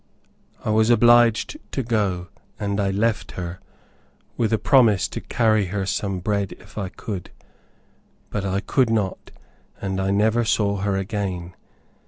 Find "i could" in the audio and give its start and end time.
6.75-7.29, 8.43-8.89